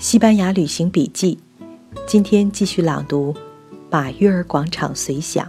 [0.00, 1.38] 西班牙旅行笔记，
[2.06, 3.34] 今天继续朗读
[3.90, 5.46] 《马约尔广场随想》。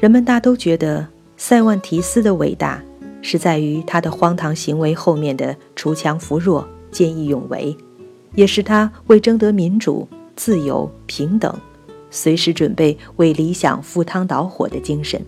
[0.00, 1.06] 人们大都觉得
[1.36, 2.82] 塞万提斯的伟大
[3.22, 7.76] 是在于他的荒唐行为后面的锄强扶弱、见义勇为，
[8.34, 11.56] 也是他为争得民主、自由、平等，
[12.10, 15.24] 随时准备为理想赴汤蹈火的精神，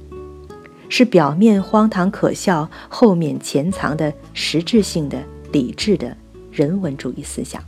[0.88, 5.22] 是表面荒唐可笑，后面潜藏的实质性的。
[5.56, 6.14] 理智的
[6.52, 7.64] 人文主义思想。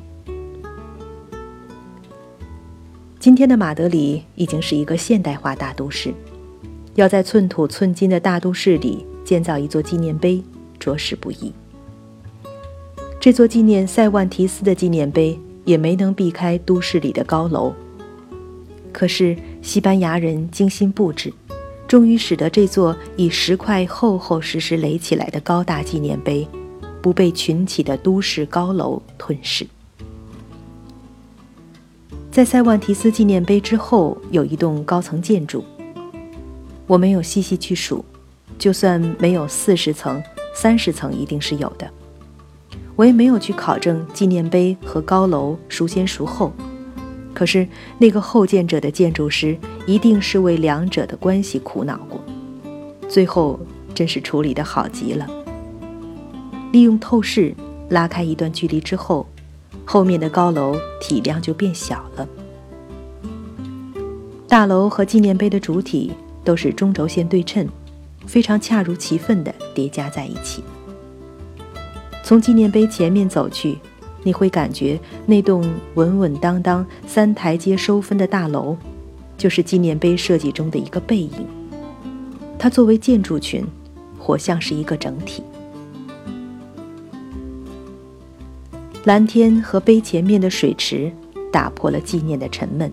[3.18, 6.12] 今天的马德里已经是一个现代化大都市，
[6.96, 10.44] 要在寸土寸金的大都市里建造一座纪念碑，
[10.78, 11.50] 着实不易。
[13.18, 17.72] 这座纪念塞万提斯的纪念碑也没能避开都市里的高楼。
[18.92, 21.32] 可是西班牙人精心布置，
[21.86, 26.46] 终于使得这座以石块厚厚实实垒起来的高大纪念碑。
[27.00, 29.66] 不被群起的都市高楼吞噬。
[32.30, 35.64] 在塞万提斯纪念碑之后有一栋高层建筑，
[36.86, 38.04] 我没有细细去数，
[38.58, 40.22] 就算没有四十层、
[40.54, 41.90] 三十层，一定是有的。
[42.94, 46.52] 我也没有去考证纪念碑和高楼孰先孰后，
[47.32, 47.66] 可是
[47.98, 52.20] 那个后建者的建筑师一定是为两者的关系苦恼过，
[53.08, 53.58] 最后
[53.94, 55.26] 真是处理的好极了。
[56.70, 57.54] 利用透视
[57.88, 59.26] 拉开一段距离之后，
[59.84, 62.28] 后面的高楼体量就变小了。
[64.46, 66.12] 大楼和纪念碑的主体
[66.44, 67.66] 都是中轴线对称，
[68.26, 70.62] 非常恰如其分地叠加在一起。
[72.22, 73.78] 从纪念碑前面走去，
[74.22, 78.76] 你会感觉那栋稳稳当当、三台阶收分的大楼，
[79.38, 81.46] 就是纪念碑设计中的一个背影。
[82.58, 83.66] 它作为建筑群，
[84.18, 85.42] 活像是一个整体。
[89.08, 91.10] 蓝天和碑前面的水池
[91.50, 92.92] 打破了纪念的沉闷。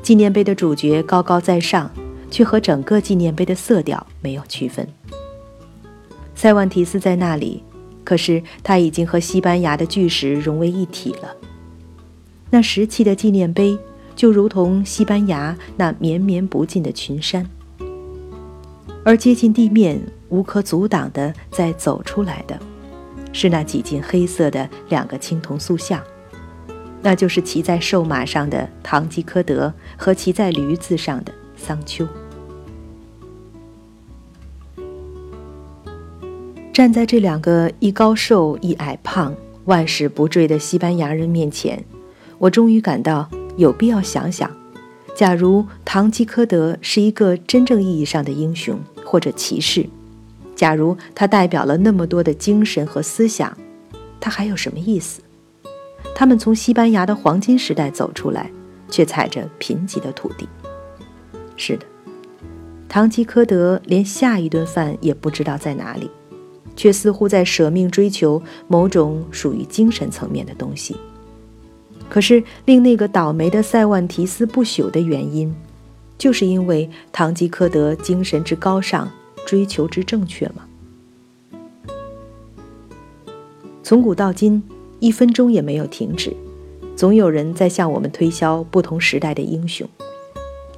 [0.00, 1.90] 纪念碑的主角高高在上，
[2.30, 4.88] 却和整个纪念碑的色调没有区分。
[6.34, 7.62] 塞万提斯在那里，
[8.02, 11.36] 可是他已经和西班牙的巨石融为一体了。
[12.48, 13.78] 那石砌的纪念碑
[14.16, 17.46] 就如同西班牙那绵绵不尽的群山，
[19.04, 20.00] 而接近地面、
[20.30, 22.58] 无可阻挡的在走出来的。
[23.32, 26.02] 是那几近黑色的两个青铜塑像，
[27.02, 32.06] 那就是骑在瘦马上的堂吉诃德和骑在驴子上的桑丘。
[36.72, 39.34] 站在这两个一高瘦一矮胖、
[39.66, 41.84] 万事不坠的西班牙人面前，
[42.38, 44.50] 我终于感到有必要想想：
[45.14, 49.88] 假如堂吉诃德是一个真正意义上的英雄或者骑士。
[50.60, 53.56] 假如他代表了那么多的精神和思想，
[54.20, 55.22] 他还有什么意思？
[56.14, 58.52] 他们从西班牙的黄金时代走出来，
[58.90, 60.46] 却踩着贫瘠的土地。
[61.56, 61.86] 是的，
[62.90, 66.10] 堂吉诃德连下一顿饭也不知道在哪里，
[66.76, 70.94] 却似乎在舍命追求某种属于精神层面的东西。
[72.10, 75.54] 可是令那个倒霉的塞万提斯不朽的原因，
[76.18, 79.10] 就是因为堂吉诃德精神之高尚。
[79.46, 80.66] 追求之正确吗？
[83.82, 84.62] 从古到今，
[85.00, 86.32] 一分钟也没有停止，
[86.94, 89.88] 总有人在向我们推销不同时代的英雄。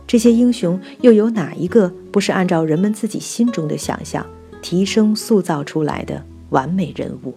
[0.06, 4.26] 这些英雄又有哪一个不是按照人们自己心中的想象
[4.60, 7.34] 提升塑造出来的完美人物？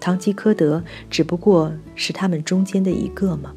[0.00, 3.54] 堂吉诃德只不过是他们中间的一个吗？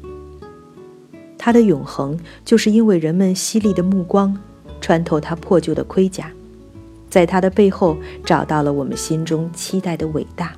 [1.36, 4.38] 他的永恒，就是因为人们犀利的目光。
[4.86, 6.30] 穿透他破旧的盔甲，
[7.10, 10.52] 在他的背后找到了我们心中期待的伟大，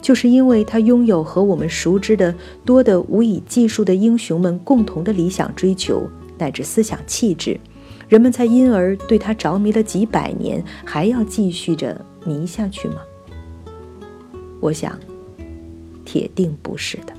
[0.00, 2.34] 就是因为他拥有和我们熟知的
[2.64, 7.60] 多得无以计数的英雄们共同的理想追求乃至思想气质，
[8.08, 13.02] 人们才因而对他着迷了几百年，还要继续着迷下去吗？
[14.58, 14.98] 我想，
[16.02, 17.17] 铁定不是的。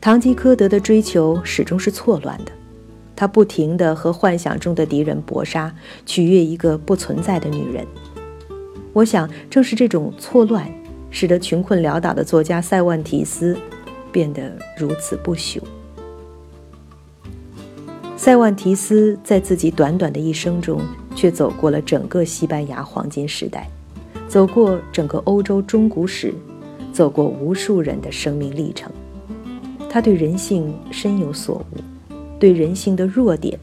[0.00, 2.52] 堂吉诃德的追求始终是错乱的，
[3.16, 5.74] 他不停地和幻想中的敌人搏杀，
[6.06, 7.84] 取悦一个不存在的女人。
[8.92, 10.70] 我想，正是这种错乱，
[11.10, 13.58] 使得穷困潦倒的作家塞万提斯
[14.12, 15.60] 变得如此不朽。
[18.16, 20.80] 塞万提斯在自己短短的一生中，
[21.16, 23.68] 却走过了整个西班牙黄金时代，
[24.28, 26.32] 走过整个欧洲中古史，
[26.92, 28.90] 走过无数人的生命历程。
[29.90, 31.80] 他对人性深有所悟，
[32.38, 33.58] 对人性的弱点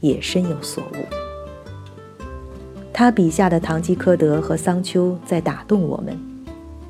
[0.00, 0.96] 也深有所悟。
[2.92, 6.16] 他笔下的堂吉诃德和桑丘在打动我们，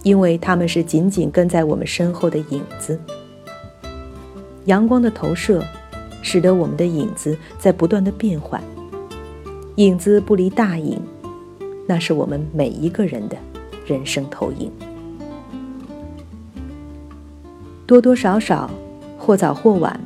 [0.03, 3.01] 因为他们是紧紧跟在我们身后的影子。
[4.67, 5.65] 阳光的投射，
[6.21, 8.63] 使得我们的影子在不断的变换。
[9.77, 11.01] 影子不离大影，
[11.87, 13.37] 那是我们每一个人的
[13.87, 14.71] 人生投影。
[17.87, 18.71] 多多少少，
[19.19, 19.99] 或早或晚，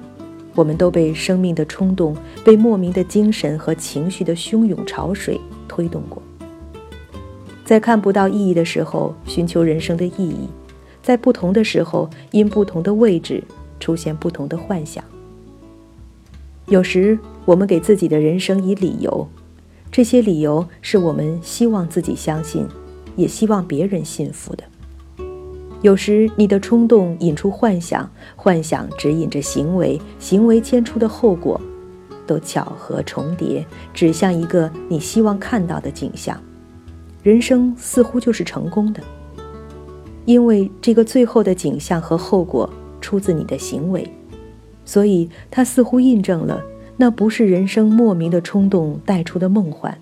[0.55, 6.23] 我们都被生命的冲动，被莫名的精神和情绪的汹涌潮水推动过。
[7.65, 10.49] 在看不到意义的时候，寻求人生的意义；
[11.03, 13.43] 在不同的时候，因不同的位置。
[13.81, 15.05] 出现不同的幻想。
[16.67, 19.29] 有时我们给自己的人生以理由，
[19.93, 22.67] 这些理由是我们希望自己相信，
[23.15, 24.65] 也希望别人信服的。
[25.83, 31.61] 有时你的冲动引出幻想，幻想指引着行为，行为牵出的后果，
[32.27, 36.37] 都巧合重叠，指向一个你希望看到的景象。
[37.23, 39.03] 人生似乎就是成功的，
[40.25, 42.69] 因为这个最后的景象和后果。
[43.01, 44.07] 出自你的行为，
[44.85, 46.61] 所以它似乎印证了
[46.97, 49.97] 那不是人生莫名的冲动带出的梦幻，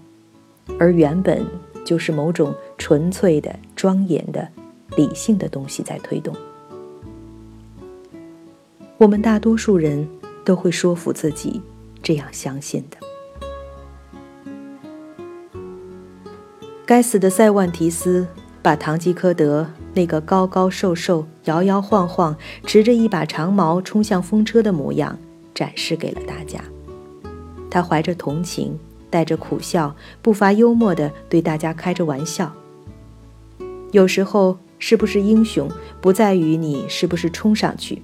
[0.78, 1.44] 而原本
[1.84, 4.48] 就是某种纯粹的、庄严的、
[4.96, 6.34] 理性的东西在推动。
[8.98, 10.08] 我们大多数人
[10.44, 11.62] 都会说服自己
[12.02, 12.96] 这样相信的。
[16.84, 18.26] 该死的塞万提斯
[18.62, 19.68] 把堂吉诃德。
[19.94, 25.18] 那个高高瘦瘦、摇摇晃晃、持着一把长矛冲向风车的模样，
[25.54, 26.60] 展示给了大家。
[27.70, 28.78] 他怀着同情，
[29.08, 32.52] 带着苦笑，不乏幽默地对大家开着玩笑。
[33.92, 35.70] 有时候，是不是英雄，
[36.00, 38.02] 不在于你是不是冲上去，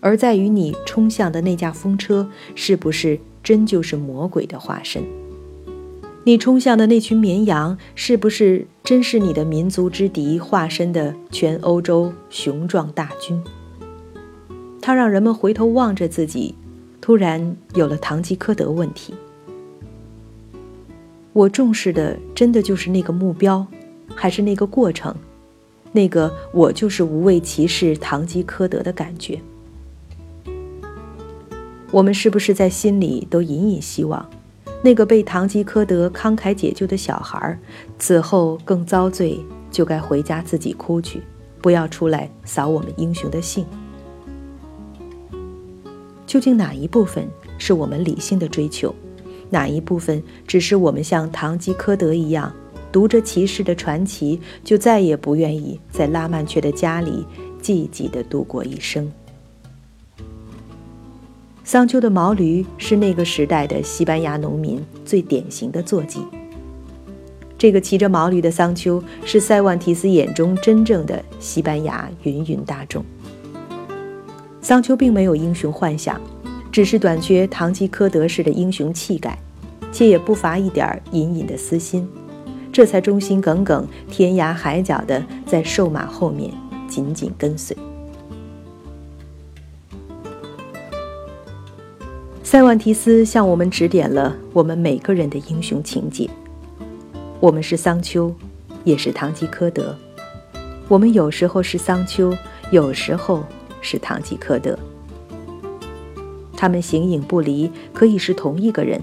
[0.00, 5.02] 而在于你冲向的那架风车是不是真就是魔鬼的化身。
[6.26, 13.42] 你冲向的那群绵羊，是不是真是你的民族之敌化身的全欧洲雄壮大军？
[14.80, 16.54] 它让人们回头望着自己，
[17.00, 19.12] 突然有了堂吉诃德问题。
[21.34, 23.66] 我重视的真的就是那个目标，
[24.14, 25.14] 还是那个过程？
[25.94, 29.40] 那个我就是无畏骑士堂吉诃德的感觉？
[31.92, 34.28] 我们是不是在心里都隐隐希望？
[34.82, 37.56] 那个被堂吉诃德慷慨解救的小孩，
[37.96, 39.38] 此后更遭罪，
[39.70, 41.22] 就该回家自己哭去，
[41.62, 43.64] 不要出来扫我们英雄的兴。
[46.26, 48.92] 究竟哪一部分是我们理性的追求，
[49.48, 52.52] 哪一部分只是我们像堂吉诃德一样，
[52.94, 57.26] 读着骑士的传奇，就再也不愿意在拉曼却的家里
[57.60, 59.10] 寂寂地度过一生？
[61.64, 66.20] 桑丘的毛驴是那个时代的西班牙农民最典型的坐骑。
[67.58, 73.04] 这个骑着毛驴的桑丘是塞万提斯眼中真正的西班牙芸芸大众。
[74.60, 76.20] 桑丘并没有英雄幻想，
[76.70, 79.36] 只是短缺堂吉诃德式的英雄气概，
[79.90, 82.08] 且也不乏一点隐隐的私心，
[82.74, 86.52] 这才忠心耿耿、天涯海角地在瘦马后面
[86.88, 87.76] 紧紧跟随。
[92.42, 96.28] 塞万提斯向我们指点了我们每个人的英雄情节。
[97.38, 98.34] 我们是桑丘，
[98.82, 99.96] 也是堂吉诃德。
[100.88, 102.36] 我们有时候是桑丘，
[102.72, 103.44] 有时候
[103.80, 104.76] 是堂吉诃德。
[106.56, 109.00] 他们形影不离，可以是同一个人，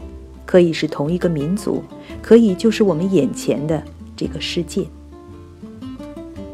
[0.51, 1.81] 可以是同一个民族，
[2.21, 3.81] 可以就是我们眼前的
[4.17, 4.85] 这个世界。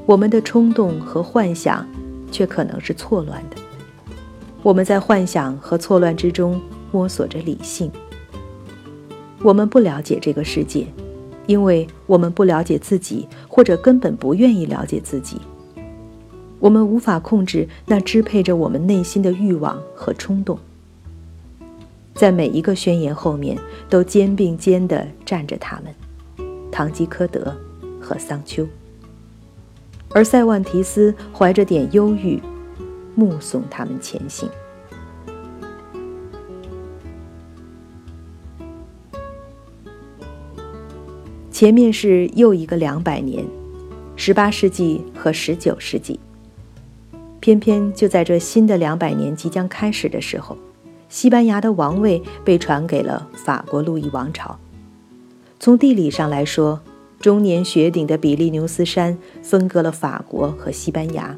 [0.06, 1.84] 我们的冲动和幻想，
[2.32, 3.58] 却可能是错乱的。
[4.62, 6.62] 我们在幻想和错乱之中。
[6.90, 7.92] 摸索着理性，
[9.42, 10.88] 我们不了解这个世界，
[11.46, 15.38] 因为我们不了解自己，或者根本不愿意了解自己。
[16.60, 20.58] 我们无法控制那支配着我们内心的欲望和冲动。
[22.18, 23.56] 在每一个宣言后面，
[23.88, 25.94] 都肩并肩地站着他们——
[26.72, 27.56] 堂吉诃德
[28.02, 28.68] 和桑丘。
[30.10, 32.42] 而塞万提斯怀着点忧郁，
[33.14, 34.50] 目送他们前行。
[41.52, 43.46] 前面是又一个两百年，
[44.16, 46.20] 十八世纪和十九世纪。
[47.40, 50.58] 偏偏就在这新的两百年即将开始的时候，
[51.10, 54.58] 西班牙的王位被传给了法国路易王朝。
[55.60, 56.82] 从地理上来说，
[57.20, 61.36] 终年雪顶的比利牛斯山分割了法国和西班牙，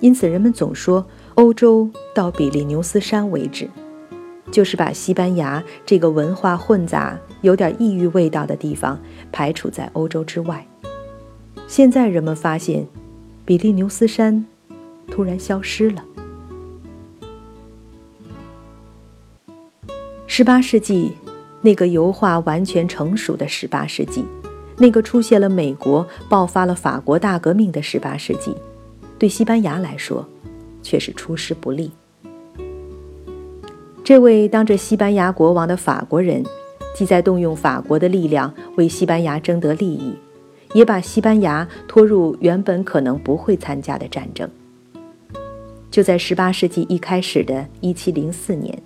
[0.00, 3.68] 因此人们总说欧洲到比利牛斯山为止。
[4.50, 8.98] 就是把西班牙这个文化混杂、有点异域味道的地方
[9.30, 10.66] 排除在欧洲之外。
[11.66, 12.86] 现在人们发现，
[13.44, 14.46] 比利牛斯山
[15.10, 16.02] 突然消失了。
[20.38, 21.10] 十八世纪，
[21.62, 24.24] 那个油画完全成熟的十八世纪，
[24.76, 28.54] 那个出现了美国、爆发了法国大革命的十八世纪，
[29.18, 30.24] 对西班牙来说，
[30.80, 31.90] 却是出师不利。
[34.04, 36.44] 这位当着西班牙国王的法国人，
[36.94, 40.14] 既在动用法国的力量为西班牙争得利益，
[40.72, 44.48] 也把西班牙拖入原本可能不会参加的战争。
[45.90, 48.80] 就在十八世纪一开始的一七零四年。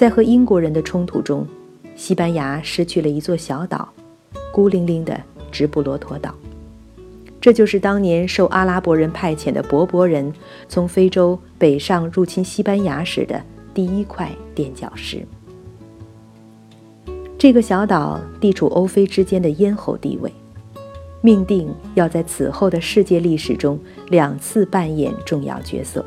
[0.00, 1.46] 在和英国人的冲突中，
[1.94, 3.86] 西班牙失去了一座小岛，
[4.50, 5.20] 孤零零的
[5.52, 6.34] 直布罗陀岛。
[7.38, 10.32] 这就是当年受阿拉伯人派遣的柏柏人
[10.70, 13.42] 从非洲北上入侵西班牙时的
[13.74, 15.22] 第一块垫脚石。
[17.36, 20.32] 这个小岛地处欧非之间的咽喉地位，
[21.20, 23.78] 命定要在此后的世界历史中
[24.08, 26.02] 两次扮演重要角色。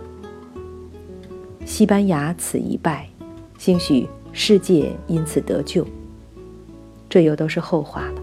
[1.64, 3.08] 西班牙此一败。
[3.64, 5.88] 兴许世界因此得救，
[7.10, 8.22] 这又都是后话了。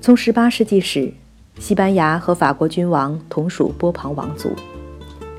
[0.00, 1.12] 从十八世纪始，
[1.58, 4.48] 西班牙和法国君王同属波旁王族，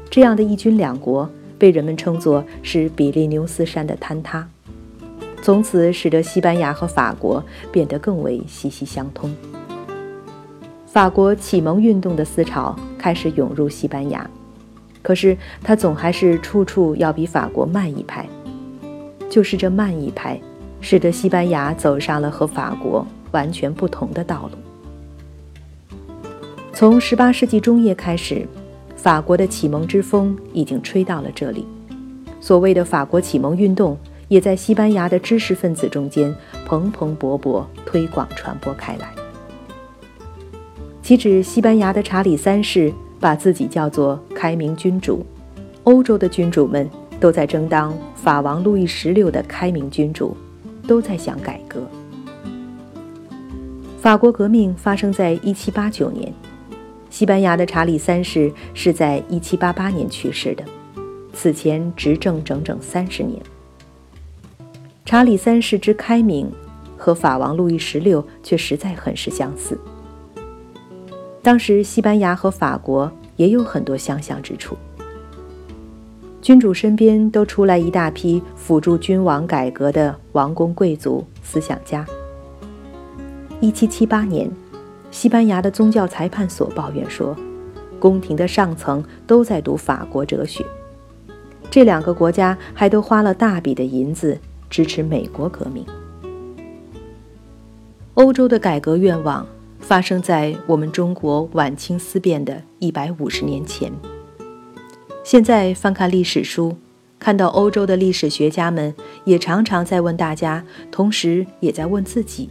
[0.07, 4.47] 这样的一君两国被人们称作是比利牛斯山的坍塌，
[5.41, 9.35] 从此使得西班牙和法国变得更为息息相通。
[10.85, 14.29] 法国启蒙运动的思潮开始涌入西班牙。
[15.07, 18.27] 可是他总还是处处要比法国慢一拍，
[19.29, 20.37] 就是这慢一拍，
[20.81, 25.97] 使得西班牙走上了和法国完全不同的道路。
[26.73, 28.45] 从十八世纪中叶开始，
[28.97, 31.65] 法国的启蒙之风已经吹到了这里，
[32.41, 33.97] 所谓的法国启蒙运动
[34.27, 36.35] 也在西班牙的知识分子中间
[36.65, 39.09] 蓬蓬勃勃推广传播开来。
[41.01, 42.91] 岂止西班牙的查理三世？
[43.19, 45.25] 把自己叫做开明君主，
[45.83, 50.35] 欧洲的君主们都在争当法王路易十六的开明君主，
[50.87, 51.81] 都在想改革。
[53.99, 56.31] 法国革命发生在一七八九年，
[57.09, 60.63] 西班牙的查理三世是在一七八八年去世的，
[61.33, 63.41] 此前执政整整三十年。
[65.03, 66.49] 查理三世之开明，
[66.95, 69.79] 和法王路易十六却实在很是相似。
[71.47, 74.75] 当时，西班牙和法国也有很多相像之处。
[76.41, 82.05] 君主身边都出来一大批辅助君王改革的王公贵族、思想家。
[83.61, 84.51] 一七七八年，
[85.09, 87.33] 西班牙的宗教裁判所抱怨说，
[87.97, 90.65] 宫廷的上层都在读法国哲学。
[91.71, 94.37] 这两个国家还都花了大笔的银子
[94.69, 95.85] 支持美国革命。
[98.15, 99.47] 欧洲的改革愿望。
[99.79, 103.91] 发生在我们中国晚清思辨的一百五十年前。
[105.23, 106.75] 现在翻看历史书，
[107.19, 108.93] 看到欧洲的历史学家们
[109.25, 112.49] 也常常在问大家，同时也在问自己：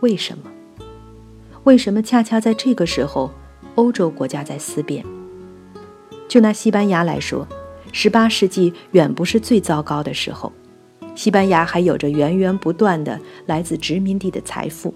[0.00, 0.44] 为什么？
[1.64, 3.30] 为什么恰恰在这个时候，
[3.76, 5.04] 欧洲国家在思辨？
[6.28, 7.46] 就拿西班牙来说，
[7.92, 10.52] 十八世纪远不是最糟糕的时候，
[11.14, 14.92] 西班牙还有着源源不断的来自殖民地的财富。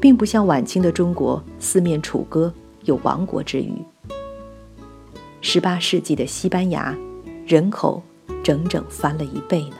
[0.00, 2.52] 并不像晚清的中国四面楚歌，
[2.84, 3.74] 有亡国之虞。
[5.40, 6.96] 十八世纪的西班牙，
[7.46, 8.02] 人口
[8.42, 9.76] 整整翻了一倍呢。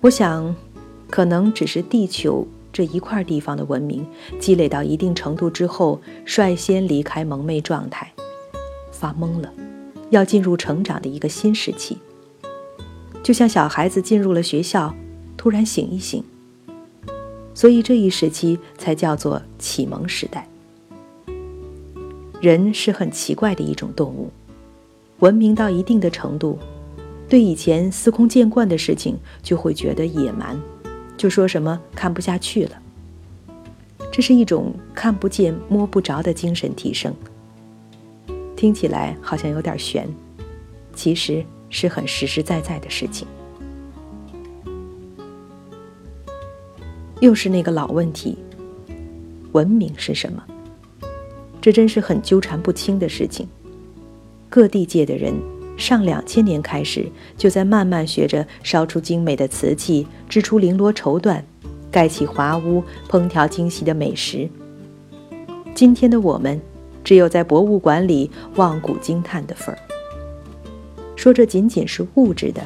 [0.00, 0.54] 我想，
[1.08, 4.06] 可能只是地球这一块地方的文明
[4.38, 8.10] 积累到一定程度之后，率先离开蒙昧状态，
[8.92, 9.52] 发懵了，
[10.10, 11.98] 要进入成长的一个新时期。
[13.22, 14.94] 就像小孩子进入了学校，
[15.36, 16.24] 突然醒一醒。
[17.60, 20.48] 所以这一时期才叫做启蒙时代。
[22.40, 24.30] 人是很奇怪的一种动物，
[25.18, 26.58] 文明到一定的程度，
[27.28, 30.58] 对以前司空见惯的事情就会觉得野蛮，
[31.18, 32.80] 就说什么看不下去了。
[34.10, 37.14] 这是一种看不见摸不着的精神提升，
[38.56, 40.08] 听起来好像有点悬，
[40.94, 43.28] 其实是很实实在在的事情。
[47.20, 48.36] 又是那个老问题：
[49.52, 50.42] 文明是什么？
[51.60, 53.46] 这真是很纠缠不清的事情。
[54.48, 55.34] 各地界的人，
[55.76, 61.42] 上两千年开始就在慢慢学着烧出精美的瓷器，织出绫罗绸缎，
[61.90, 64.48] 盖起华屋，烹调精细的美食。
[65.74, 66.58] 今天的我们，
[67.04, 69.78] 只有在博物馆里望古惊叹的份儿。
[71.16, 72.62] 说这仅仅是物质的，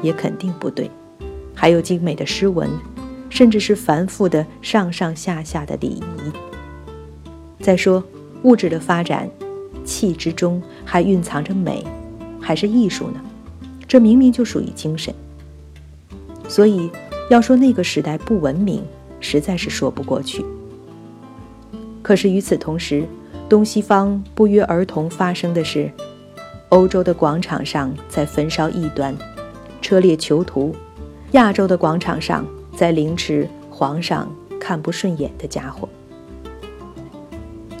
[0.00, 0.88] 也肯定不对。
[1.52, 2.70] 还有精美的诗文，
[3.28, 6.02] 甚至是繁复的上上下下的礼仪。
[7.60, 8.02] 再说
[8.42, 9.28] 物质的发展，
[9.84, 11.84] 气之中还蕴藏着美，
[12.40, 13.20] 还是艺术呢？
[13.88, 15.14] 这明明就属于精神。
[16.48, 16.90] 所以
[17.28, 18.84] 要说那个时代不文明，
[19.20, 20.44] 实在是说不过去。
[22.02, 23.04] 可是与此同时，
[23.48, 25.90] 东西方不约而同发生的是，
[26.68, 29.14] 欧洲的广场上在焚烧异端，
[29.82, 30.74] 车裂囚徒。
[31.32, 34.30] 亚洲的广场上，在凌迟皇上
[34.60, 35.88] 看不顺眼的家伙。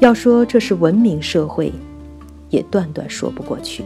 [0.00, 1.70] 要说这是文明社会，
[2.48, 3.84] 也断断说不过去。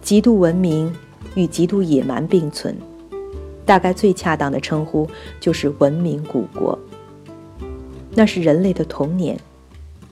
[0.00, 0.94] 极度文明
[1.34, 2.76] 与极度野蛮并存，
[3.64, 5.08] 大概最恰当的称呼
[5.40, 6.78] 就是文明古国。
[8.14, 9.36] 那是人类的童年，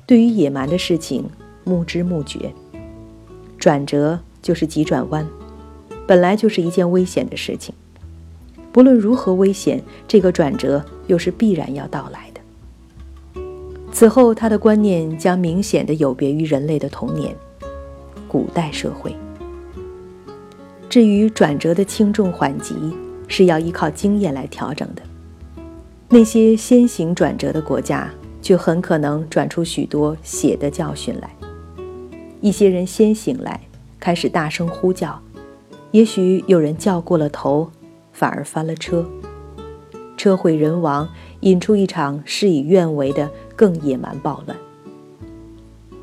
[0.06, 1.24] 对于野蛮的事情
[1.62, 2.52] 目知目觉，
[3.58, 5.24] 转折就是急转弯。
[6.06, 7.74] 本来就是一件危险的事情，
[8.72, 12.40] 不论如何危险，这个转折又是必然要到来的。
[13.92, 17.36] 此后，他的观念将明显的有别于人类的童年，
[18.26, 19.14] 古代社会。
[20.88, 22.74] 至于转折的轻重缓急，
[23.28, 25.02] 是要依靠经验来调整的。
[26.08, 28.10] 那些先行转折的国家，
[28.40, 31.30] 却很可能转出许多血的教训来。
[32.40, 33.60] 一些人先醒来，
[34.00, 35.20] 开始大声呼叫。
[35.90, 37.70] 也许有人叫过了头，
[38.12, 39.04] 反而翻了车，
[40.16, 41.08] 车毁人亡，
[41.40, 44.56] 引出一场事与愿违的更野蛮暴乱。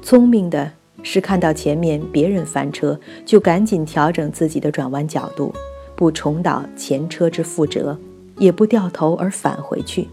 [0.01, 0.72] 聪明的
[1.04, 5.54] 是看到前面别人翻车，就赶紧调整自己的转弯角度，
[5.96, 7.98] 不重蹈前车之覆辙，
[8.38, 10.08] 也不掉头而返回去。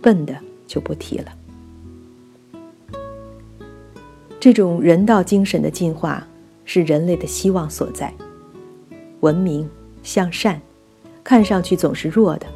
[0.00, 0.34] 笨的
[0.66, 1.32] 就不提了。
[4.38, 6.26] 这种人道精神的进化，
[6.66, 8.12] 是人类的希望所在。
[9.20, 9.68] 文明
[10.02, 10.60] 向善，
[11.24, 12.46] 看上去总是弱的，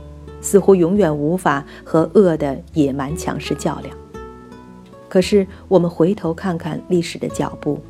[0.41, 3.97] 似乎永远无法和恶的野蛮强势较量。
[5.09, 7.81] 可是我们回头看看历史的脚步，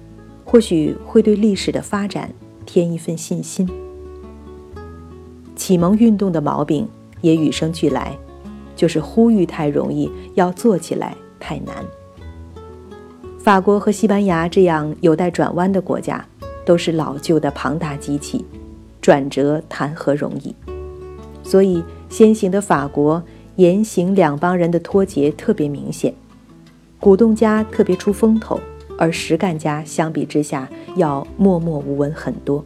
[0.45, 2.33] 或许会对历史的发展
[2.65, 3.69] 添一份信心。
[5.57, 6.89] 启蒙运动的毛病
[7.21, 8.17] 也与生俱来，
[8.77, 11.75] 就是呼吁太容易，要做起来太难。
[13.41, 16.25] 法国和西班牙这样有待转弯的国家，
[16.65, 18.45] 都是老旧的庞大机器。
[19.09, 20.55] 转折谈何容易？
[21.43, 23.23] 所以先行的法国
[23.57, 26.13] 言行两帮人的脱节特别明显，
[27.01, 28.61] 鼓动家特别出风头，
[28.99, 32.63] 而实干家相比之下要默默无闻很多。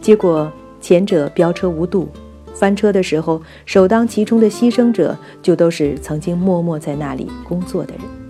[0.00, 2.08] 结果前者飙车无度，
[2.54, 8.27] 翻车的时候首当其冲的牺牲者就都是曾经默默在那里工作的人。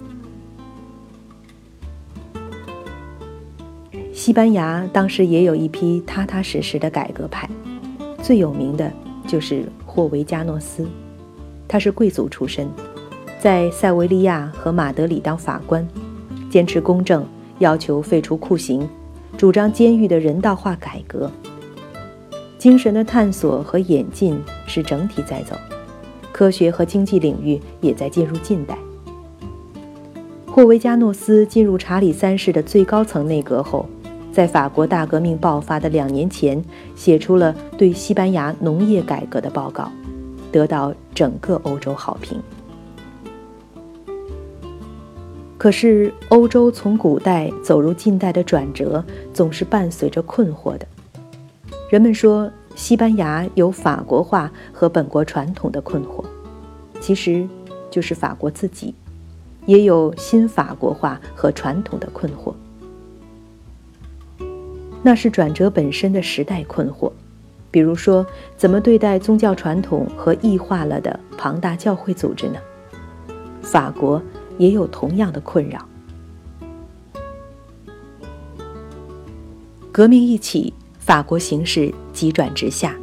[4.29, 7.49] 西班牙当时也有一批踏踏实实的改革派，
[8.23, 8.93] 最有名的
[9.27, 10.87] 就是霍维加诺斯，
[11.67, 12.69] 他是贵族出身，
[13.41, 15.89] 在塞维利亚和马德里当法官，
[16.51, 17.25] 坚持公正，
[17.61, 18.87] 要求废除酷刑，
[19.39, 21.31] 主张监狱的人道化改革。
[22.59, 25.57] 精神的探索和演进是整体在走，
[26.33, 28.77] 科学和经济领域也在进入近代。
[30.45, 33.89] 霍维加诺斯进入查理三世的最高层内阁后。
[34.39, 39.91] 在法国大革命爆发的两年前，写出了对西班牙农业改革的报告，
[40.53, 42.41] 得到整个欧洲好评。
[45.59, 50.87] 可是，欧洲从古代走入近代的转折，总是伴随着困惑的。
[51.91, 56.25] 人们说，西班牙有法国化和本国传统的困惑，
[57.01, 57.45] 其实
[57.91, 58.95] 就是法国自己
[59.67, 62.55] 也有新法国化和传统的困惑。
[65.03, 67.11] 那是转折本身的时代困惑，
[67.71, 72.59] 比如说，怎么对待宗教传统和异化了的庞大教会组织呢？
[73.63, 74.21] 法国
[74.59, 75.87] 也有同样的困扰。
[79.93, 82.97] 革命一起，法国形势急转直下，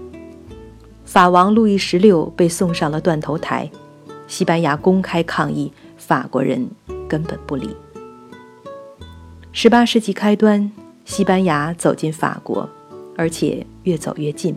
[1.05, 3.69] 法王路易十六被送上了断头台，
[4.27, 6.69] 西班牙公开抗议，法国人
[7.07, 7.75] 根本不理。
[9.51, 10.71] 十八世纪开端。
[11.05, 12.67] 西班牙走进法国，
[13.15, 14.55] 而且越走越近。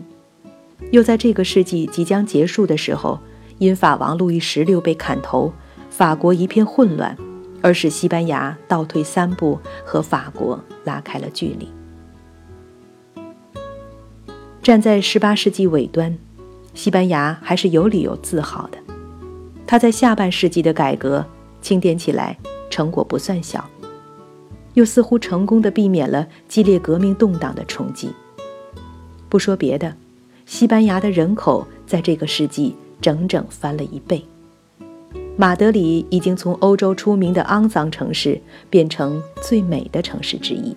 [0.91, 3.19] 又在这个世纪即将结束的时候，
[3.59, 5.53] 因法王路易十六被砍头，
[5.89, 7.15] 法国一片混乱，
[7.61, 11.69] 而使西班牙倒退三步，和法国拉开了距离。
[14.63, 16.17] 站在十八世纪尾端，
[16.73, 18.77] 西班牙还是有理由自豪的。
[19.67, 21.25] 他在下半世纪的改革，
[21.61, 22.37] 清点起来
[22.69, 23.63] 成果不算小。
[24.79, 28.09] 又似乎成功的避免了激烈革命动荡的冲击。
[29.27, 29.93] 不说别的，
[30.45, 34.23] 西班牙的人口在这个世纪整整翻了一倍。
[35.35, 38.39] 马德里已经从欧洲出名的肮脏城市
[38.69, 40.73] 变成最美的城市之一。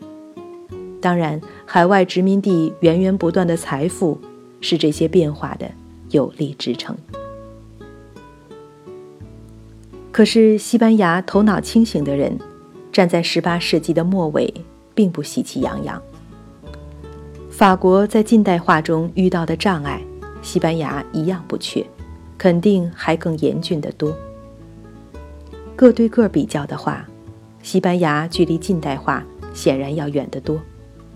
[1.01, 4.21] 当然，海外殖民地源源不断的财富
[4.61, 5.71] 是这些变化的
[6.11, 6.97] 有力支撑。
[10.11, 12.37] 可是，西班牙头脑清醒的人
[12.93, 14.53] 站在18世纪的末尾，
[14.95, 16.01] 并不喜气洋洋。
[17.51, 20.01] 法国在近代化中遇到的障碍，
[20.43, 21.85] 西班牙一样不缺，
[22.37, 24.15] 肯定还更严峻得多。
[25.75, 27.07] 个对个比较的话，
[27.63, 29.25] 西班牙距离近代化
[29.55, 30.61] 显然要远得多。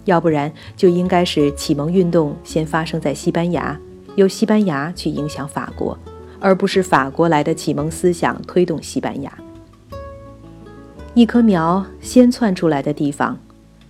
[0.06, 3.78] 要不然就应该是启蒙运动先发生在西班牙，
[4.14, 5.98] 由西班牙去影响法国，
[6.38, 9.32] 而不是法国来的启蒙思想推动西班牙。
[11.16, 13.38] 一棵苗先窜出来的地方，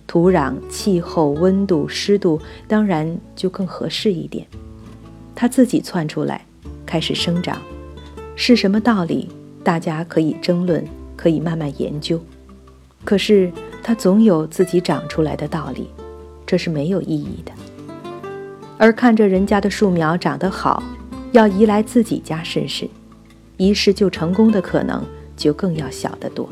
[0.07, 4.47] 土壤、气候、温度、湿度当然就更合适一点。
[5.35, 6.45] 它自己窜出来，
[6.85, 7.61] 开始生长，
[8.37, 9.27] 是什么道理？
[9.61, 10.81] 大家可以争论，
[11.17, 12.17] 可以慢慢研究。
[13.03, 13.51] 可是
[13.83, 15.89] 它总有自己长出来的道理。
[16.45, 17.51] 这是没有意义的，
[18.77, 20.81] 而看着人家的树苗长得好，
[21.33, 22.89] 要移来自己家试试，
[23.57, 25.03] 一试就成功的可能
[25.35, 26.47] 就更要小得多。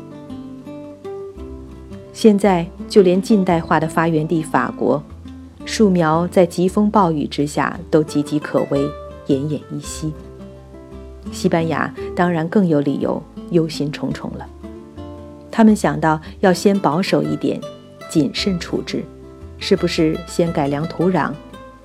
[2.16, 5.02] 现在就连近代化的发源地法国，
[5.66, 8.86] 树苗在疾风暴雨之下都岌岌可危、
[9.26, 10.14] 奄奄一息。
[11.30, 14.48] 西班牙当然更有理由忧心忡忡了，
[15.50, 17.60] 他们想到要先保守一点，
[18.08, 19.04] 谨慎处置。
[19.58, 21.30] 是不是先改良土壤，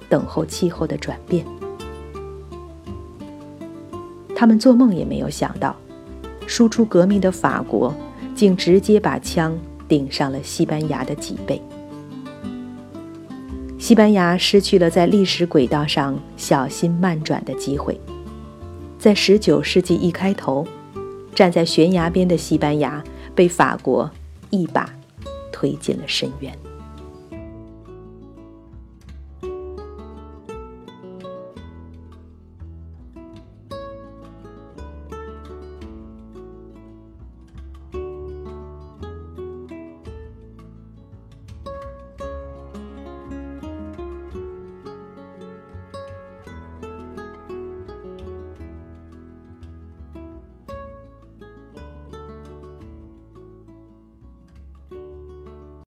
[0.08, 1.46] 等候气候的转变？
[4.34, 5.76] 他们做梦也没有想到，
[6.48, 7.94] 输出革命的法国
[8.34, 9.58] 竟直接把枪
[9.92, 11.62] 顶上了西班牙的脊背。
[13.78, 18.00] 西班牙失去了在历史轨道上小心慢转的机会，
[18.98, 20.66] 在十九世纪一开头，
[21.36, 23.04] 站在悬崖边的西班牙
[23.36, 24.10] 被法国
[24.50, 24.90] 一把
[25.52, 26.71] 推进了深渊。